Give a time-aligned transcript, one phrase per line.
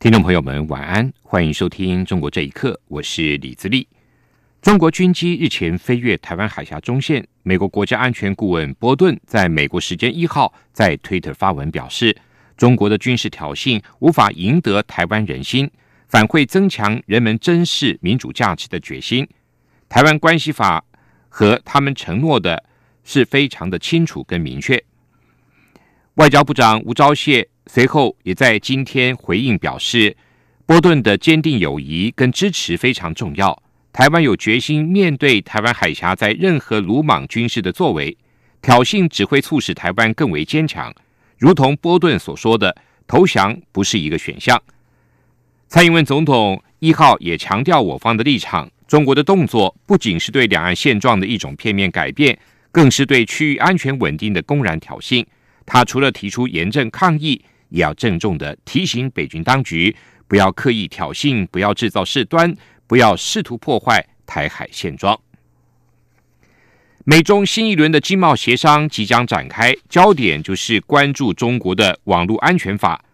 [0.00, 3.86] 听众朋友们，晚安，欢迎收听《中国这一刻》，我是李自立。
[4.62, 12.16] 中国军机日前飞越台湾海峡中线，美国国家安全顾问波顿在美国时间一号在推特发文表示，
[12.56, 15.70] 中国的军事挑衅无法赢得台湾人心，
[16.08, 19.28] 反会增强人们珍视民主价值的决心。
[19.86, 20.82] 台湾关系法
[21.28, 22.64] 和他们承诺的
[23.04, 24.82] 是非常的清楚跟明确。
[26.14, 27.46] 外交部长吴钊燮。
[27.66, 30.16] 随后也在今天回应表示，
[30.66, 33.62] 波顿的坚定友谊跟支持非常重要。
[33.92, 38.16] 台湾有决心面对台湾海峡在任何鲁莽军事的作为，
[38.60, 40.92] 挑衅只会促使台湾更为坚强。
[41.38, 44.60] 如同波顿所说的，投降不是一个选项。
[45.68, 52.36] 蔡英文总统一号也强调我方的立场：中国的动作不仅是对两岸现状的一种片面改变，
[52.72, 55.24] 更是对区域安全稳定的公然挑衅。
[55.64, 57.44] 他除了提出严正抗议。
[57.70, 59.94] 也要郑重的提醒北京当局，
[60.26, 62.52] 不要刻意挑衅，不要制造事端，
[62.88, 65.16] 不要试图破坏台海现状。
[67.04, 73.04] 美中新一轮的经贸协商即将展开，焦点就是关注中国的网络安全法。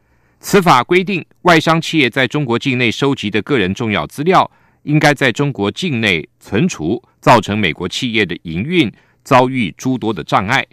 [0.41, 4.51] 此法规定，外商企业在中国境内收集的个人重要资料，
[4.85, 8.91] 应该在中国境内存储，造成美国企业的营运
[9.23, 10.67] 遭遇诸多的障碍。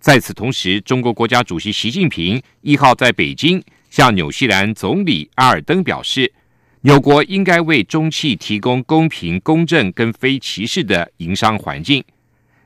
[0.00, 6.32] 在此同时，中国国家主席习近平一号在北京向纽西兰总理阿尔登表示，
[6.80, 12.02] 纽国应该为中企提供公平、公正跟非歧视的营商环境。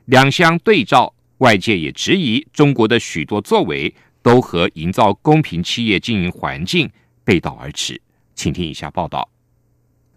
[0.05, 6.89] 两相对照，外界也质疑中国的许多作为都和营造公平企业经营环境
[7.25, 8.01] 背道而驰。
[8.33, 9.34] 请听以下报道。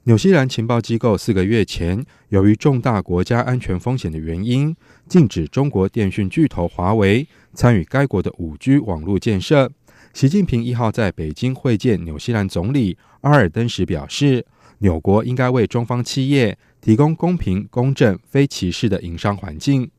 [0.09, 4.75] 纽西兰情报机构四个月前，由于重大国家安全风险的原因，
[5.07, 9.71] 禁止中国电讯巨头华为参与该国的五 G 网络建设。
[10.15, 14.47] 习近平一号在北京会见纽西兰总理阿尔登时表示，
[14.79, 19.91] 纽国应该为中方企业提供公平、公正、非歧视的营商环境。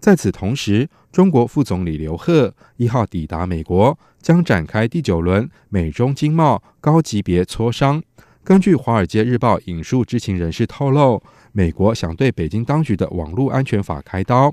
[0.00, 8.02] 在此同时，中国副总理刘鹤一号抵达美国，将展开第九轮美中经贸高级别磋商。
[8.44, 11.22] 根据《华尔街日报》引述知情人士透露，
[11.52, 14.52] 美国想对北京当局的网络安全法开刀。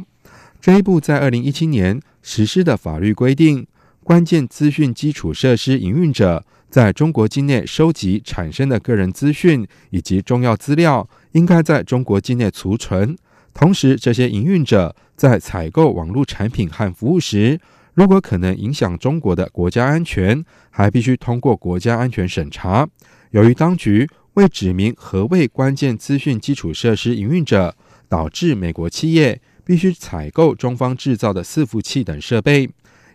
[0.62, 3.66] 这一部在二零一七年实施的法律规定，
[4.04, 13.18] 关键资讯基础设施营运者在中国境内收集产生的个人资讯以及重要资料，应该在中国境内储存。
[13.56, 17.60] 同时，这些营运者在采购网络产品和服务时，
[17.96, 22.88] 如果可能影响中国的国家安全，还必须通过国家安全审查。
[23.31, 27.75] 由于当局未指明何谓关键资讯基础设施营运者，
[28.07, 32.67] 导致美国企业必须采购中方制造的伺服器等设备，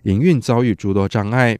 [0.02, 1.58] 营运遭遇诸多障碍。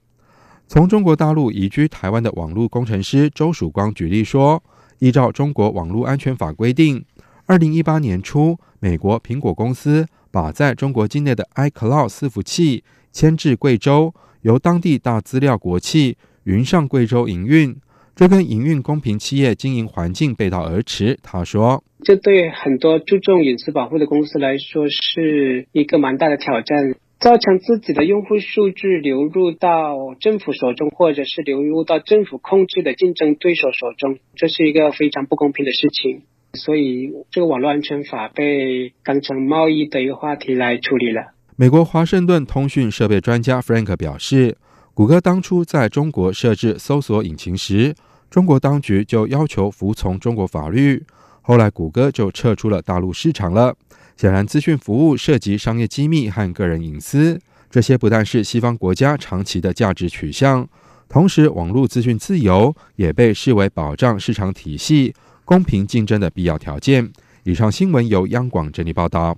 [0.69, 4.62] 从中国大陆移居台湾的网络工程师周曙光举例说，
[5.00, 7.04] 依照中国网络安全法规定，
[7.47, 17.76] 二零一八年初，美国苹果公司把在中国境内的 iCloud 伺服器迁至贵州，由当地大资料国企云上贵州营运。
[18.17, 21.19] 这跟营运公平企业经营环境背道而驰。
[21.21, 36.23] 他说：“这对很多注重隐私保护的公司来说是一个蛮大的挑战，造成自己的用户数据流入到政府手中，或者是流入到政府控制的竞争对手手中，这是一个非常不公平的事情。
[36.53, 44.57] 所以，这个网络安全法被当成贸易的一个话题来处理了。”美国华盛顿通讯设备专家 Frank 表示。
[44.94, 47.93] 谷歌当初在中国设置搜索引擎时，
[48.31, 51.04] 中国当局就要求服从中国法律。
[51.42, 53.74] 后来，谷歌就撤出了大陆市场了。
[54.16, 60.65] 显然，资讯服务涉及商业机密和个人隐私，这些不但是西方国家长期的价值取向，
[61.09, 65.13] 同时，网络资讯自由也被视为保障市场体系
[65.45, 67.10] 公平竞争的必要条件。
[67.42, 69.36] 以上新闻由央广整理报道。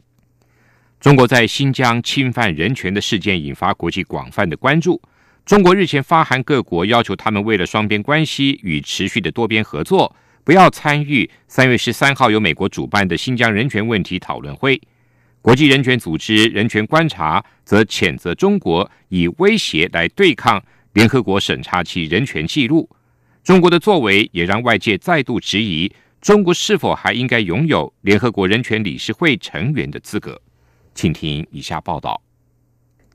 [1.00, 5.00] 中国在新疆侵犯人权的事件引发国际广泛的关注。
[5.46, 10.12] 中国日前发函各国，要求他们为了双边关系与持续的多边合作，
[10.42, 14.80] 不要参与三月十三号由美国主办的新疆人权问题讨论会。
[15.40, 20.60] 国际人权组织人权观察则谴责中国以威胁来对抗
[20.94, 22.90] 联合国审查其人权记录。
[23.44, 30.42] 中国的作为也让外界再度质疑，中国是否还应该拥有联合国人权理事会成员的资格？
[30.92, 32.20] 请听以下报道。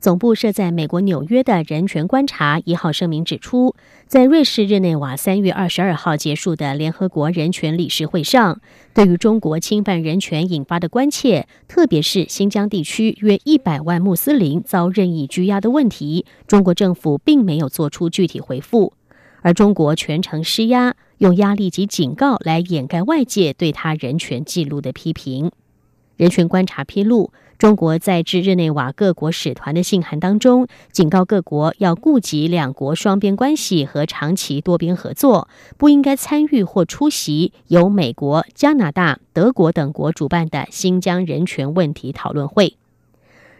[0.02, 3.76] 总部设在美国纽约的人权观察一号声明指出，
[4.08, 8.60] 在瑞士日内瓦三月二十二号结束的联合国人权理事会上，
[8.92, 18.94] 对于中国侵犯人权引发的关切，特别是新疆地区约一百万穆斯林遭任意拘押的问题，中国政府并没有做出具体回复，
[19.42, 25.52] 而中国全程施压，用压力及警告来掩盖外界对他人权记录的批评。
[26.22, 27.32] 人权观察披露。
[27.58, 42.76] 中国在致日内瓦各国使团的信函当中，警告各国要顾及两国双边关系和长期多边合作，不应该参与或出席由美国、加拿大、德国等国主办的新疆人权问题讨论会。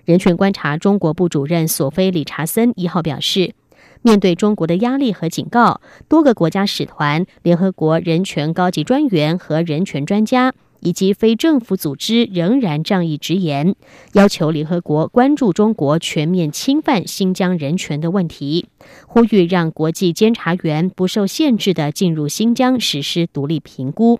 [0.04, 3.54] 人权观察中国部主任索菲·理查森一号表示，
[4.02, 10.54] 面对中国的压力和警告，多个国家使团、联合国人权高级专员和人权专家。
[10.82, 13.76] 以及非政府组织仍然仗义直言，
[14.14, 18.66] 要求联合国关注中国全面侵犯新疆人权的问题，
[19.06, 24.18] 呼吁让国际监察员不受限制的进入新疆实施独立评估。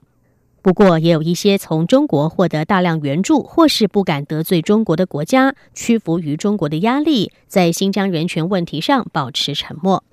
[0.63, 10.05] 不过，也有一些从中国获得大量援助或是不敢得罪中国的国家，屈服于中国的压力，在新疆人权问题上保持沉默。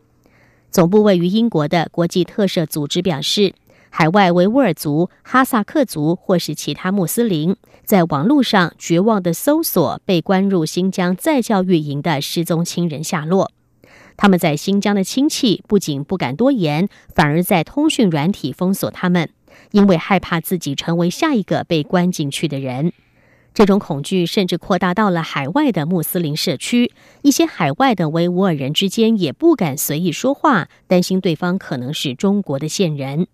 [0.72, 3.54] 总部位于英国的国际特赦组织表示。
[3.90, 13.52] 海外维吾尔族、哈萨克族或是其他穆斯林，在网络上绝望的搜索被关入新疆再教育营的失踪亲人下落。
[14.16, 19.30] 他们在新疆的亲戚不仅不敢多言，反而在通讯软体封锁他们，
[19.72, 22.92] 因为害怕自己成为下一个被关进去的人。
[23.54, 26.92] 这种恐惧甚至扩大到了海外的穆斯林社区，
[27.24, 33.28] 一些海外的维吾尔人之间也不敢随意说话，担心对方可能是中国的线人。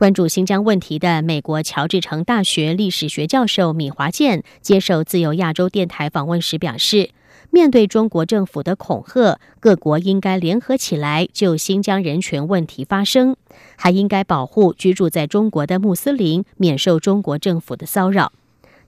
[0.00, 7.10] 关注新疆问题的美国乔治城大学历史学教授米华健接受自由亚洲电台访问时表示，
[7.50, 13.36] 面对中国政府的恐吓，各国应该联合起来就新疆人权问题发声，
[13.76, 18.32] 还应该保护居住在中国的穆斯林免受中国政府的骚扰。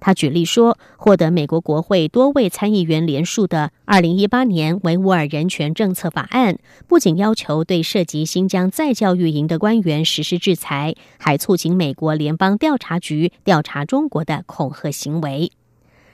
[0.04, 6.58] 他举例说，获得美国国会多位参议员联署的二零一八年维吾尔人权政策法案，
[6.88, 15.52] 不仅要求对涉及新疆再教育营的官员实施制裁，还促请美国联邦调查局调查中国的恐吓行为。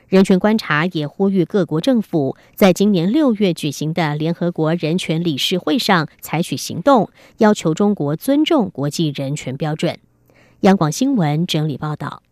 [0.06, 7.08] 人权观察也呼吁各国政府在今年六月举行的联合国人权理事会上采取行动，
[7.38, 9.98] 要求中国尊重国际人权标准。
[10.60, 12.22] 央广新闻整理报道。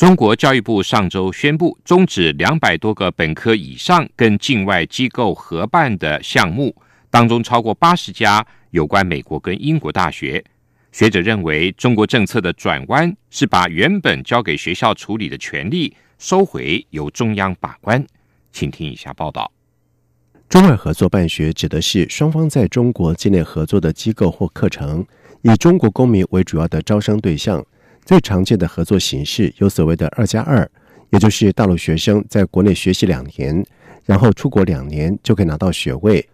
[0.00, 6.74] 中国教育部上周宣布终止两百多个本科以上跟境外机构合办的项目，
[7.10, 10.42] 当中超过八十家有关美国跟英国大学。
[10.90, 18.02] 学者认为，中国政策的转弯是把原本交给学校处理的权利收回，由中央把关。
[18.52, 19.52] 请听以下报道：
[20.48, 25.04] 中外合作办学指的是双方在中国境内合作的机构或课程，
[25.42, 27.62] 以中国公民为主要的招生对象。
[28.04, 30.68] 最常见的合作形式有所谓的“二加二”，
[31.10, 33.64] 也就是大陆学生在国内学习两年，
[34.04, 36.26] 然后出国两年就可以拿到学位。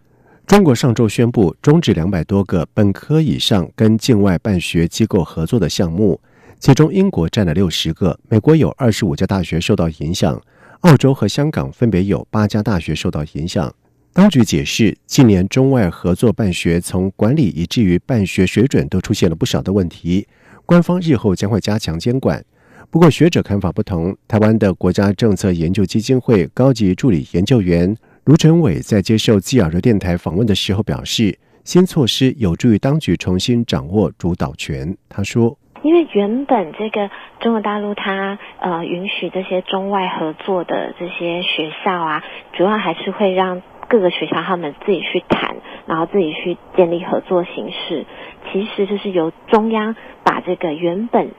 [0.45, 6.19] 中国上周宣布终止两百多个本科以上跟境外办学机构合作的项目，
[6.57, 10.41] 其中英国占了六十个，美国有二十五家大学受到影响，
[10.79, 13.73] 澳洲和香港分别有八家大学受到影响。
[14.13, 20.25] 当局解释，近年中外合作办学从管理以至于办学水准都出现了不少的问题。
[20.67, 22.43] 官方日后将会加强监管，
[22.91, 24.13] 不过学者看法不同。
[24.27, 27.95] 台湾的国家政策研究基金会高级助理研究员
[28.25, 34.97] 卢成伟在接受自亚热电台访问的时候表示，新措施有助于当局重新掌握主导权。
[35.07, 37.09] 他说：“因为原本这个
[37.39, 42.21] 中国大陆它呃允许这些中外合作的这些学校啊，
[42.51, 45.55] 主要还是会让各个学校他们自己去谈，
[45.85, 48.05] 然后自己去建立合作形式。”
[48.51, 51.31] 其实就是由中央把这个原本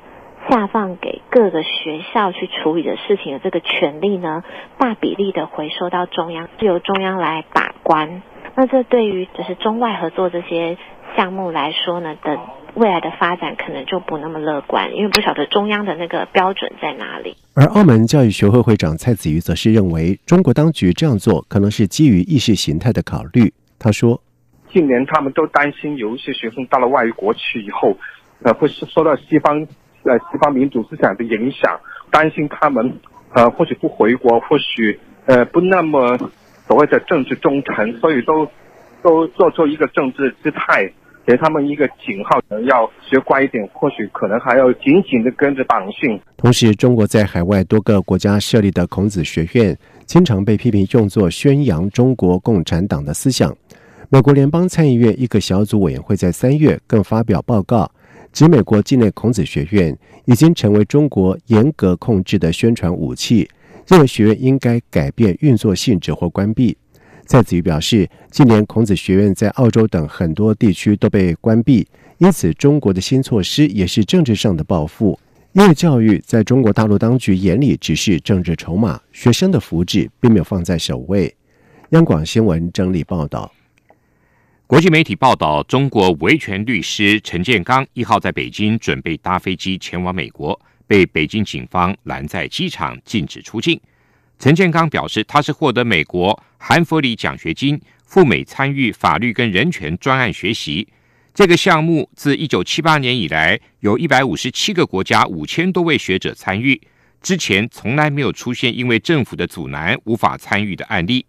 [0.49, 4.43] 下放给各个学校去处理的事情的这个权利呢，
[4.79, 8.23] 大比例的回收到中央，是由中央来把关。
[8.55, 10.79] 那这对于就是中外合作这些
[11.17, 12.39] 项目来说呢，的
[12.75, 17.37] 未来的发展可能就不那么乐观，因为不晓得中央的那个标准在哪里。
[17.55, 23.53] 而澳门教育学会会长蔡子瑜则是认为，中国当局这样做可能是基于意识形态的考虑。
[23.79, 24.21] 他说。
[24.73, 27.97] 近年，他们都担心有一些学生到了外国去以后，
[28.43, 29.67] 呃，会受到西方，
[30.05, 31.79] 呃，西方民主思想的影响，
[32.11, 32.93] 担心他们，
[33.35, 36.17] 呃，或许不回国，或许，呃，不那么
[36.67, 38.47] 所谓的政治忠诚，所以都，
[39.03, 40.91] 都做出一个政治姿态，
[41.27, 46.21] 给他们一个警号，要学乖一点，或许可能还要紧紧的跟着党训。
[46.37, 53.55] 同时，中国在海外多个国家设立的孔子学院，经常被批评用作宣扬中国共产党的思想。
[54.11, 57.91] 美国联邦参议院一个小组委员会在三月更发表报告，
[58.33, 63.47] 指美国境内孔子学院已经成为中国严格控制的宣传武器，
[63.87, 66.75] 认为学院应该改变运作性质或关闭。
[67.27, 71.87] 蔡子瑜表示，近年孔子学院在澳洲等很多地区都被关闭，
[72.17, 75.21] 因此中国的新措施也是政治上的报复。
[75.53, 81.35] 因为教育在中国大陆当局眼里只是政治筹码，学生的福祉并没有放在首位。
[81.91, 83.53] 央广新闻整理报道。
[84.69, 93.81] 国际媒体报道，中国维权律师陈建刚一号在北京准备搭飞机前往美国，被北京警方拦在机场，禁止出境。
[94.39, 100.87] 陈建刚表示，他是获得美国韩佛里奖学金赴美参与法律跟人权专案学习。
[101.33, 106.79] 这个项目自一九七八年以来，有一百五十七个国家五千多位学者参与，
[107.23, 111.25] 之前从来没有出现因为政府的阻拦无法参与的案例。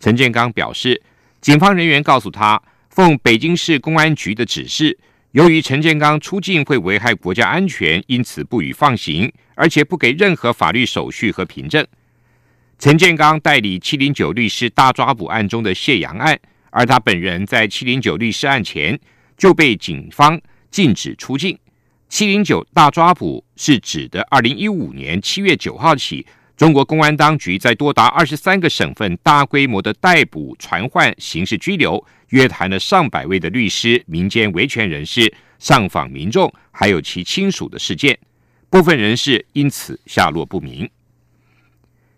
[0.00, 1.00] 陈建刚表示，
[1.40, 2.60] 警方人员告诉他。
[2.94, 4.98] 奉北京市公安局的指示，
[5.30, 11.86] 由于陈建刚出境会危害国家安全，因此不予放行，而且不给任何法律手续和凭证。
[12.78, 19.00] 陈建刚代理七零九律师大抓捕案中的谢阳案，而他本人在七零九律师案前
[19.38, 20.38] 就被警方
[20.70, 21.58] 禁止出境。
[22.10, 26.26] 七零九大抓捕是指的二零一五年七月九号起。
[26.56, 38.16] 中国公安当局在多达二十三个省份大规模的逮捕、传唤、刑事拘留，约谈了上百位的律师、民间维权人士、上访民众，还有其亲属的事件。
[38.70, 40.88] 部分人士因此下落不明。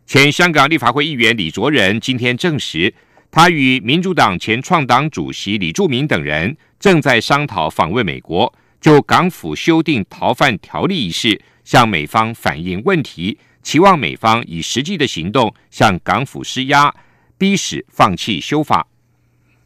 [0.06, 2.92] 前香港立法会议员李卓人今天证实，
[3.30, 13.38] 他与民主党前创党主席李柱铭等人正在商讨访问美国，就港府修订逃犯条例一事向美方反映问题。
[13.64, 16.94] 期望美方以实际的行动向港府施压，
[17.38, 18.86] 逼使放弃修法。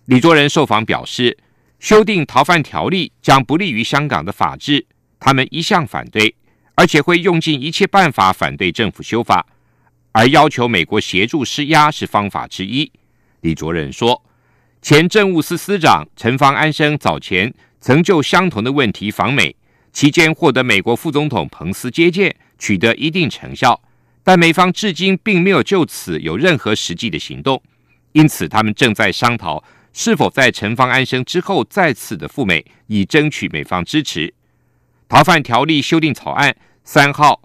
[0.06, 1.36] 李卓人受访表示，
[1.80, 4.86] 修订逃犯条例将不利于香港的法治，
[5.18, 6.34] 他们一向反对，
[6.76, 9.44] 而且会用尽一切办法反对政府修法，
[10.12, 12.90] 而要求美国协助施压是方法之一。
[13.40, 14.24] 李卓人说，
[14.80, 19.56] 前政务司司长陈方安生早前曾就相同的问题访美，
[19.92, 23.82] 期间获得美国副总统彭斯接见，取得一定成效。
[24.28, 27.62] 但美方至今并没有就此有任何实际的行动，
[28.12, 34.34] 因此他们正在商讨是否在陈方安生之后再次的赴美，以争取美方支持。
[35.08, 36.54] 逃犯条例修订草案
[36.84, 37.40] 三号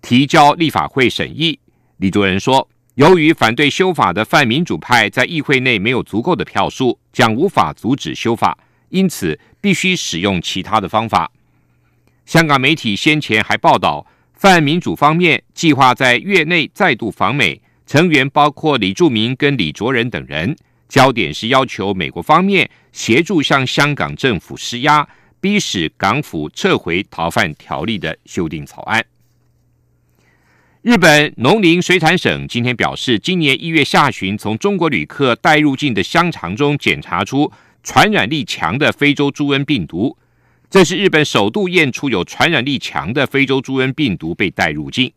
[0.00, 1.60] 提交立法会审议。
[1.98, 8.56] 李卓人说，由于反对修法的泛民主派在议会内没有足够的票数，将无法阻止修法，
[8.88, 11.30] 因此必须使用其他的方法。
[12.24, 14.06] 香港媒体先前还报道。
[14.38, 20.56] 泛民主方面计划在月内再度访美，成员包括李柱铭跟李卓人等人。
[20.88, 25.06] 焦点是要求美国方面协助向香港政府施压，
[25.40, 29.04] 逼使港府撤回逃犯条例的修订草案。
[30.82, 37.50] 日本农林水产省今天表示，今年一月下旬从中国旅客带入境的香肠中检查出
[37.82, 40.16] 传染力强的非洲猪瘟病毒。
[40.70, 45.10] 这是日本首度验出有传染力强的非洲猪瘟病毒被带入境。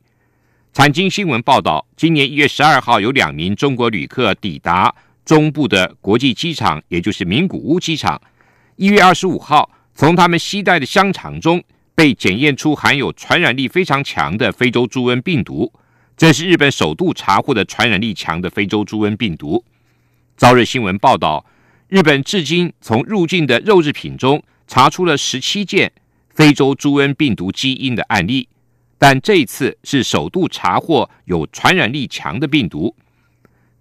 [0.72, 8.22] 产经新闻报道，今年一月十二号，有两名中国旅客抵达中部的国际机场，也就是名古屋机场。
[8.78, 11.62] 一月二十五号，从他们携带的香肠中
[11.94, 15.74] 被检验出含有传染力非常强的非洲猪瘟病毒。
[16.16, 19.66] 这是日本首度查获的传染力强的非洲猪瘟病毒。
[20.38, 21.46] 朝日新闻报道，
[21.90, 24.42] 日本至今从入境的肉制品中。
[24.72, 25.92] 查出了十七件
[26.30, 28.48] 非洲猪瘟病毒基因的案例，
[28.98, 32.96] 但这一次是首度查获有传染力强的病毒。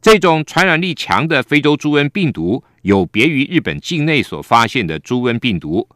[0.02, 5.88] 这种传染力强的非洲猪瘟病毒有别于日本境内所发现的猪瘟病毒。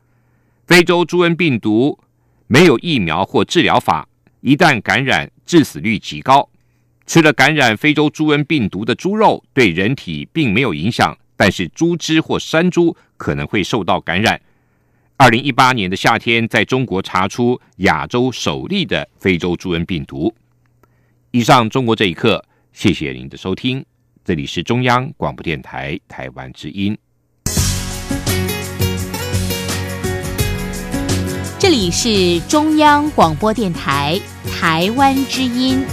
[0.64, 1.98] 非洲猪瘟病毒
[2.46, 4.06] 没有疫苗或治疗法，
[4.42, 6.48] 一旦感染，致死率极高。
[7.04, 14.40] 吃了感染非洲猪瘟病毒的猪肉对人体并没有影响，但是猪只或山猪可能会受到感染。
[15.16, 20.34] 二零一八年的夏天，在中国查出亚洲首例的非洲猪瘟病毒。
[21.30, 23.84] 以上，中国这一刻，谢谢您的收听，
[24.24, 26.98] 这里是中央广播电台台湾之音。
[31.60, 34.20] 这里是中央广播电台
[34.60, 35.84] 台湾之音。